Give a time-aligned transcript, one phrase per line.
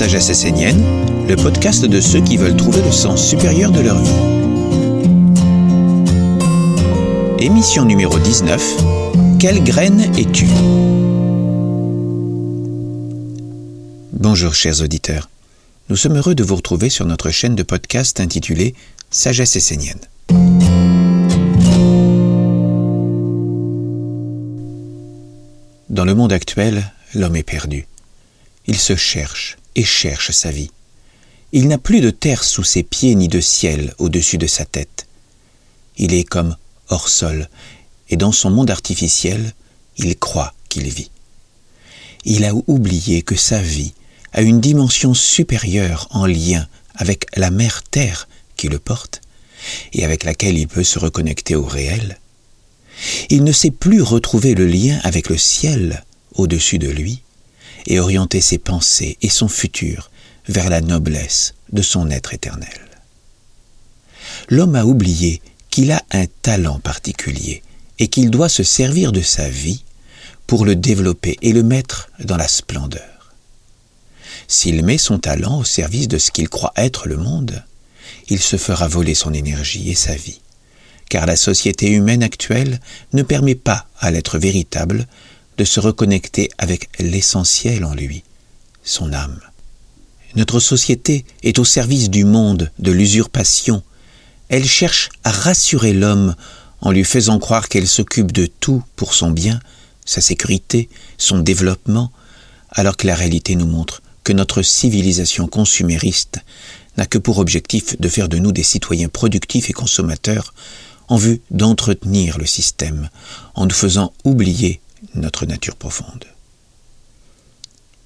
[0.00, 0.82] Sagesse essénienne,
[1.28, 4.08] le podcast de ceux qui veulent trouver le sens supérieur de leur vie.
[7.44, 8.76] Émission numéro 19.
[9.38, 10.46] Quelle graine es-tu?
[14.14, 15.28] Bonjour chers auditeurs.
[15.90, 18.74] Nous sommes heureux de vous retrouver sur notre chaîne de podcast intitulée
[19.10, 20.00] Sagesse essénienne.
[25.90, 27.86] Dans le monde actuel, l'homme est perdu.
[28.66, 30.70] Il se cherche et cherche sa vie.
[31.52, 35.06] Il n'a plus de terre sous ses pieds ni de ciel au-dessus de sa tête.
[35.96, 36.56] Il est comme
[36.88, 37.48] hors sol,
[38.08, 39.54] et dans son monde artificiel,
[39.96, 41.10] il croit qu'il vit.
[42.24, 43.94] Il a oublié que sa vie
[44.32, 49.20] a une dimension supérieure en lien avec la mère Terre qui le porte
[49.92, 52.18] et avec laquelle il peut se reconnecter au réel.
[53.30, 57.22] Il ne sait plus retrouver le lien avec le ciel au-dessus de lui
[57.86, 60.10] et orienter ses pensées et son futur
[60.48, 62.68] vers la noblesse de son être éternel.
[64.48, 67.62] L'homme a oublié qu'il a un talent particulier
[67.98, 69.84] et qu'il doit se servir de sa vie
[70.46, 73.34] pour le développer et le mettre dans la splendeur.
[74.48, 77.62] S'il met son talent au service de ce qu'il croit être le monde,
[78.28, 80.40] il se fera voler son énergie et sa vie,
[81.08, 82.80] car la société humaine actuelle
[83.12, 85.06] ne permet pas à l'être véritable
[85.60, 88.24] de se reconnecter avec l'essentiel en lui,
[88.82, 89.40] son âme.
[90.34, 93.82] Notre société est au service du monde, de l'usurpation.
[94.48, 96.34] Elle cherche à rassurer l'homme
[96.80, 99.60] en lui faisant croire qu'elle s'occupe de tout pour son bien,
[100.06, 102.10] sa sécurité, son développement,
[102.70, 106.38] alors que la réalité nous montre que notre civilisation consumériste
[106.96, 110.54] n'a que pour objectif de faire de nous des citoyens productifs et consommateurs
[111.08, 113.10] en vue d'entretenir le système,
[113.54, 114.80] en nous faisant oublier
[115.14, 116.24] notre nature profonde.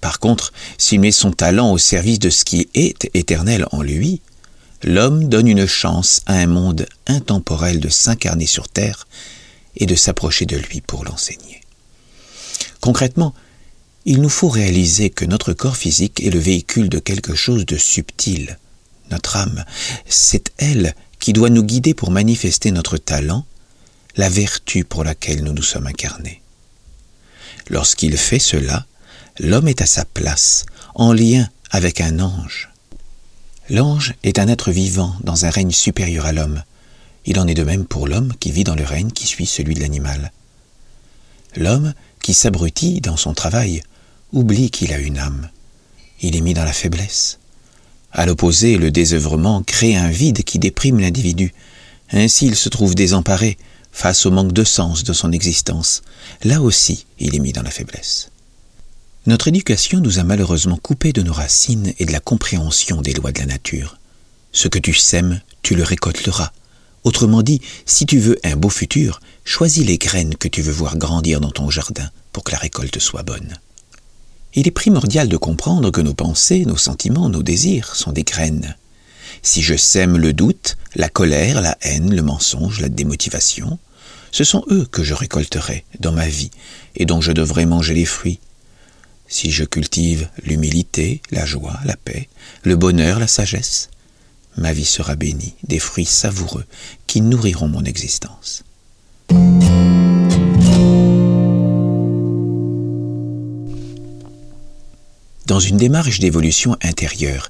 [0.00, 4.20] Par contre, s'il met son talent au service de ce qui est éternel en lui,
[4.84, 9.08] l'homme donne une chance à un monde intemporel de s'incarner sur Terre
[9.76, 11.60] et de s'approcher de lui pour l'enseigner.
[12.80, 13.34] Concrètement,
[14.04, 17.76] il nous faut réaliser que notre corps physique est le véhicule de quelque chose de
[17.76, 18.58] subtil.
[19.10, 19.64] Notre âme,
[20.06, 23.44] c'est elle qui doit nous guider pour manifester notre talent,
[24.16, 26.40] la vertu pour laquelle nous nous sommes incarnés.
[27.68, 28.86] Lorsqu'il fait cela,
[29.38, 32.70] l'homme est à sa place, en lien avec un ange.
[33.70, 36.62] L'ange est un être vivant dans un règne supérieur à l'homme.
[37.26, 39.74] Il en est de même pour l'homme qui vit dans le règne qui suit celui
[39.74, 40.32] de l'animal.
[41.54, 41.92] L'homme
[42.22, 43.82] qui s'abrutit dans son travail
[44.32, 45.50] oublie qu'il a une âme.
[46.22, 47.38] Il est mis dans la faiblesse.
[48.12, 51.52] À l'opposé, le désœuvrement crée un vide qui déprime l'individu.
[52.10, 53.58] Ainsi il se trouve désemparé,
[53.92, 56.02] face au manque de sens de son existence,
[56.44, 58.30] là aussi il est mis dans la faiblesse.
[59.26, 63.32] Notre éducation nous a malheureusement coupés de nos racines et de la compréhension des lois
[63.32, 63.98] de la nature.
[64.52, 66.52] Ce que tu sèmes, tu le récolteras.
[67.04, 70.96] Autrement dit, si tu veux un beau futur, choisis les graines que tu veux voir
[70.96, 73.58] grandir dans ton jardin pour que la récolte soit bonne.
[74.54, 78.76] Il est primordial de comprendre que nos pensées, nos sentiments, nos désirs sont des graines.
[79.42, 83.78] Si je sème le doute, la colère, la haine, le mensonge, la démotivation,
[84.30, 86.50] ce sont eux que je récolterai dans ma vie
[86.96, 88.40] et dont je devrai manger les fruits.
[89.28, 92.28] Si je cultive l'humilité, la joie, la paix,
[92.62, 93.90] le bonheur, la sagesse,
[94.56, 96.64] ma vie sera bénie des fruits savoureux
[97.06, 98.64] qui nourriront mon existence.
[105.46, 107.48] Dans une démarche d'évolution intérieure,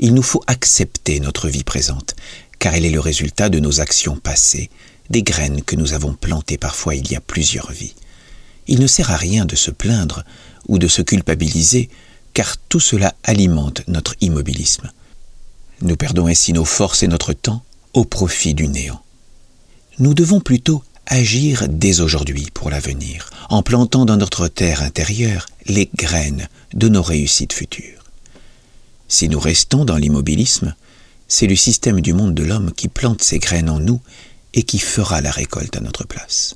[0.00, 2.14] il nous faut accepter notre vie présente,
[2.58, 4.70] car elle est le résultat de nos actions passées
[5.10, 7.94] des graines que nous avons plantées parfois il y a plusieurs vies.
[8.66, 10.24] Il ne sert à rien de se plaindre
[10.68, 11.88] ou de se culpabiliser,
[12.34, 14.90] car tout cela alimente notre immobilisme.
[15.82, 19.02] Nous perdons ainsi nos forces et notre temps au profit du néant.
[19.98, 25.88] Nous devons plutôt agir dès aujourd'hui pour l'avenir, en plantant dans notre terre intérieure les
[25.94, 28.05] graines de nos réussites futures.
[29.08, 30.74] Si nous restons dans l'immobilisme,
[31.28, 34.00] c'est le système du monde de l'homme qui plante ces graines en nous
[34.54, 36.54] et qui fera la récolte à notre place.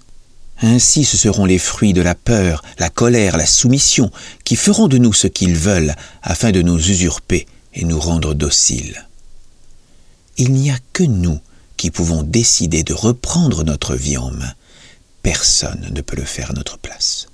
[0.63, 4.11] Ainsi ce seront les fruits de la peur, la colère, la soumission,
[4.45, 9.07] qui feront de nous ce qu'ils veulent afin de nous usurper et nous rendre dociles.
[10.37, 11.39] Il n'y a que nous
[11.77, 14.53] qui pouvons décider de reprendre notre vie en main.
[15.23, 17.30] Personne ne peut le faire à notre place.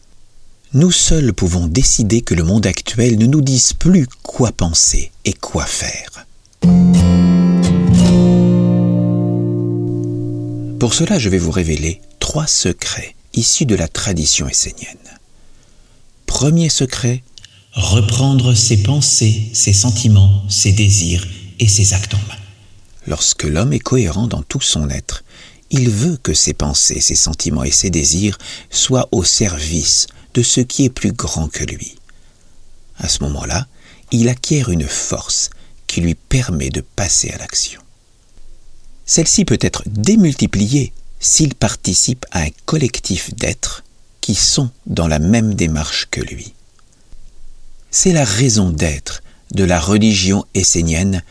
[0.76, 5.32] Nous seuls pouvons décider que le monde actuel ne nous dise plus quoi penser et
[5.32, 6.26] quoi faire.
[10.78, 14.98] Pour cela, je vais vous révéler trois secrets issus de la tradition essénienne.
[16.26, 17.22] Premier secret,
[17.72, 21.26] reprendre ses pensées, ses sentiments, ses désirs
[21.58, 22.42] et ses actes en main.
[23.06, 25.24] Lorsque l'homme est cohérent dans tout son être,
[25.70, 28.36] il veut que ses pensées, ses sentiments et ses désirs
[28.70, 30.06] soient au service
[30.42, 31.96] ce qui est plus grand que lui.
[32.98, 33.66] À ce moment-là,
[34.12, 35.50] il acquiert une force
[35.86, 37.80] qui lui permet de passer à l'action.
[39.04, 43.84] Celle-ci peut être démultipliée s'il participe à un collectif d'êtres
[44.20, 46.54] qui sont dans la même démarche que lui.
[47.90, 49.22] C'est la raison d'être
[49.54, 51.22] de la religion essénienne,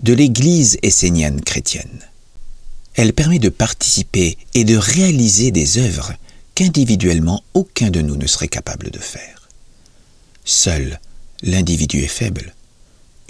[0.00, 2.00] de l'Église essénienne chrétienne.
[2.94, 6.12] Elle permet de participer et de réaliser des œuvres
[6.58, 9.48] qu'individuellement aucun de nous ne serait capable de faire.
[10.44, 10.98] Seul
[11.40, 12.52] l'individu est faible.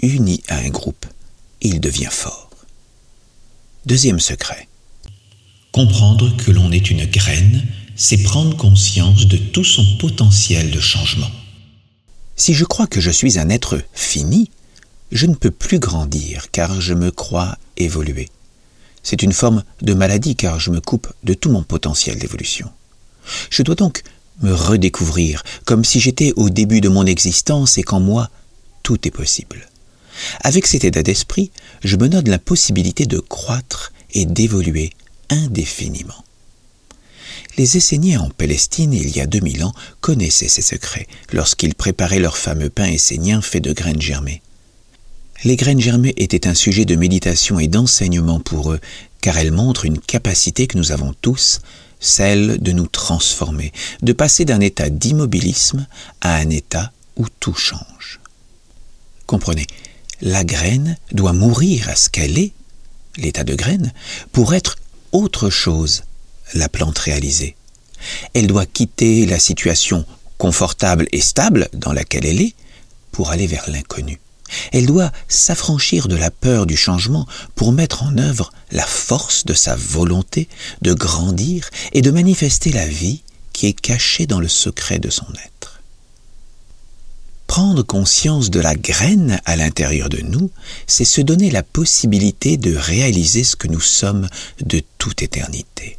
[0.01, 1.05] Uni à un groupe,
[1.61, 2.49] il devient fort.
[3.85, 4.67] Deuxième secret.
[5.71, 11.29] Comprendre que l'on est une graine, c'est prendre conscience de tout son potentiel de changement.
[12.35, 14.49] Si je crois que je suis un être fini,
[15.11, 18.27] je ne peux plus grandir car je me crois évoluer.
[19.03, 22.71] C'est une forme de maladie car je me coupe de tout mon potentiel d'évolution.
[23.49, 24.03] Je dois donc
[24.41, 28.29] me redécouvrir, comme si j'étais au début de mon existence et qu'en moi,
[28.83, 29.67] tout est possible.
[30.41, 31.51] Avec cet état d'esprit,
[31.83, 34.91] je me donne la possibilité de croître et d'évoluer
[35.29, 36.23] indéfiniment.
[37.57, 42.37] Les Esséniens en Palestine, il y a 2000 ans, connaissaient ces secrets lorsqu'ils préparaient leur
[42.37, 44.41] fameux pain essénien fait de graines germées.
[45.43, 48.79] Les graines germées étaient un sujet de méditation et d'enseignement pour eux,
[49.21, 51.59] car elles montrent une capacité que nous avons tous
[51.99, 55.87] celle de nous transformer, de passer d'un état d'immobilisme
[56.21, 58.19] à un état où tout change.
[59.25, 59.67] Comprenez,
[60.21, 62.51] la graine doit mourir à ce qu'elle est,
[63.17, 63.93] l'état de graine,
[64.31, 64.77] pour être
[65.11, 66.03] autre chose,
[66.53, 67.55] la plante réalisée.
[68.33, 70.05] Elle doit quitter la situation
[70.37, 72.55] confortable et stable dans laquelle elle est
[73.11, 74.19] pour aller vers l'inconnu.
[74.71, 79.53] Elle doit s'affranchir de la peur du changement pour mettre en œuvre la force de
[79.53, 80.47] sa volonté
[80.81, 83.21] de grandir et de manifester la vie
[83.53, 85.81] qui est cachée dans le secret de son être.
[87.49, 90.51] Prendre conscience de la graine à l'intérieur de nous,
[90.85, 94.29] c'est se donner la possibilité de réaliser ce que nous sommes
[94.61, 95.97] de toute éternité.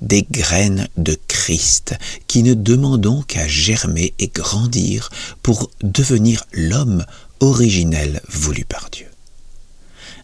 [0.00, 1.94] Des graines de Christ
[2.26, 5.10] qui ne demandons qu'à germer et grandir
[5.42, 7.04] pour devenir l'homme
[7.42, 9.06] originel voulu par Dieu.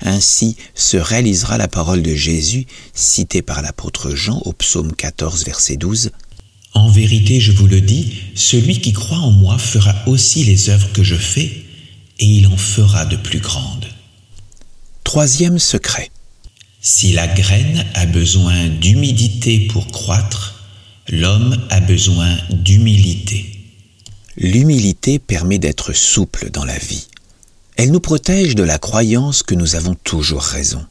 [0.00, 5.76] Ainsi se réalisera la parole de Jésus citée par l'apôtre Jean au psaume 14 verset
[5.76, 6.12] 12.
[6.74, 10.92] En vérité, je vous le dis, celui qui croit en moi fera aussi les œuvres
[10.92, 11.64] que je fais,
[12.20, 13.86] et il en fera de plus grandes.
[15.02, 16.10] Troisième secret.
[16.80, 20.62] Si la graine a besoin d'humidité pour croître,
[21.08, 23.47] l'homme a besoin d'humilité.
[24.40, 27.08] L'humilité permet d'être souple dans la vie.
[27.76, 30.86] Elle nous protège de la croyance que nous avons toujours raison.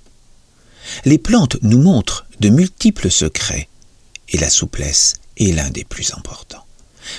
[1.06, 3.70] Les plantes nous montrent de multiples secrets,
[4.28, 6.66] et la souplesse est l'un des plus importants.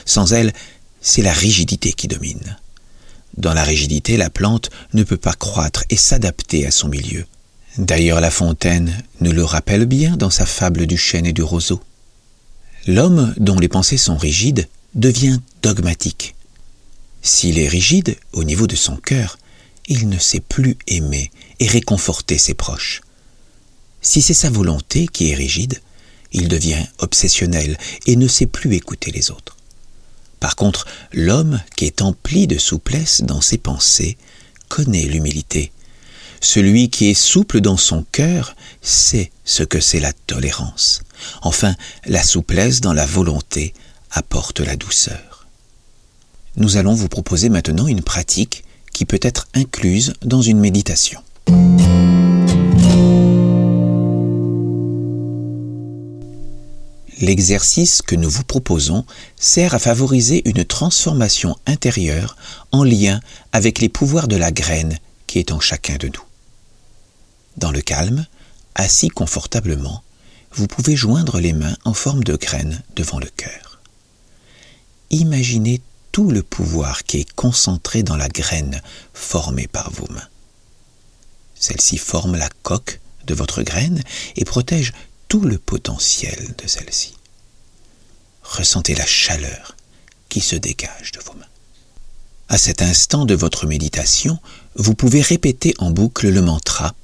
[0.05, 0.53] Sans elle,
[1.01, 2.59] c'est la rigidité qui domine.
[3.39, 7.25] Dans la rigidité, la plante ne peut pas croître et s'adapter à son milieu.
[7.79, 11.81] D'ailleurs, La Fontaine nous le rappelle bien dans sa fable du chêne et du roseau.
[12.87, 16.35] L'homme dont les pensées sont rigides devient dogmatique.
[17.23, 19.39] S'il est rigide au niveau de son cœur,
[19.87, 21.31] il ne sait plus aimer
[21.61, 23.01] et réconforter ses proches.
[24.01, 25.81] Si c'est sa volonté qui est rigide,
[26.33, 29.57] il devient obsessionnel et ne sait plus écouter les autres.
[30.41, 34.17] Par contre, l'homme qui est empli de souplesse dans ses pensées
[34.69, 35.73] connaît l'humilité.
[36.41, 41.03] Celui qui est souple dans son cœur sait ce que c'est la tolérance.
[41.43, 41.75] Enfin,
[42.07, 43.75] la souplesse dans la volonté
[44.11, 45.47] apporte la douceur.
[46.57, 51.23] Nous allons vous proposer maintenant une pratique qui peut être incluse dans une méditation.
[57.21, 59.05] L'exercice que nous vous proposons
[59.37, 62.37] sert à favoriser une transformation intérieure
[62.71, 63.21] en lien
[63.53, 66.23] avec les pouvoirs de la graine qui est en chacun de nous.
[67.57, 68.27] Dans le calme,
[68.75, 70.03] assis confortablement,
[70.53, 73.68] vous pouvez joindre les mains en forme de graine devant le cœur
[75.11, 75.81] imaginez
[76.13, 80.29] tout le pouvoir qui est concentré dans la graine formée par vos mains.
[81.55, 84.03] Celle-ci forme la coque de votre graine
[84.37, 84.93] et protège
[85.29, 87.15] tout le potentiel de celle-ci.
[88.43, 89.77] Ressentez la chaleur
[90.29, 91.45] qui se dégage de vos mains.
[92.49, 94.39] À cet instant de votre méditation,
[94.75, 96.95] vous pouvez répéter en boucle le mantra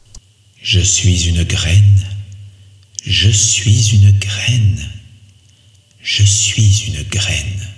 [0.62, 2.06] Je suis une graine,
[3.04, 4.90] je suis une graine,
[6.00, 7.73] je suis une graine.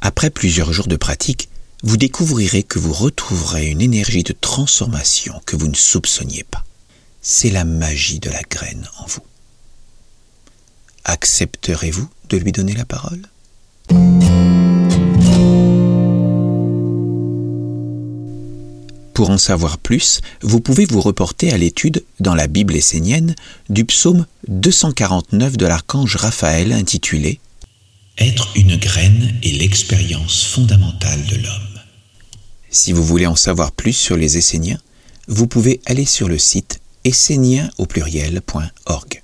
[0.00, 1.48] Après plusieurs jours de pratique,
[1.82, 6.64] vous découvrirez que vous retrouverez une énergie de transformation que vous ne soupçonniez pas.
[7.20, 9.22] C'est la magie de la graine en vous.
[11.04, 13.22] Accepterez-vous de lui donner la parole?
[19.14, 23.34] Pour en savoir plus, vous pouvez vous reporter à l'étude dans la Bible essénienne
[23.68, 27.40] du psaume 249 de l'archange Raphaël intitulé
[28.18, 31.80] Être une graine est l'expérience fondamentale de l'homme.
[32.68, 34.80] Si vous voulez en savoir plus sur les Esséniens,
[35.28, 39.22] vous pouvez aller sur le site essénien au pluriel.org.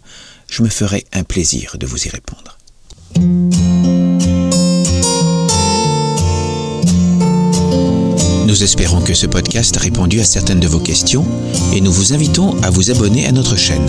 [0.50, 2.60] Je me ferai un plaisir de vous y répondre.
[8.48, 11.26] Nous espérons que ce podcast a répondu à certaines de vos questions
[11.74, 13.86] et nous vous invitons à vous abonner à notre chaîne.